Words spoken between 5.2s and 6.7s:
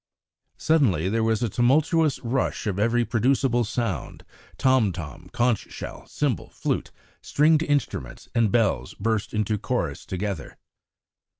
conch shell, cymbal,